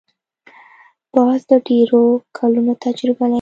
[1.13, 2.01] باز د ډېرو
[2.37, 3.29] کلونو تجربه لري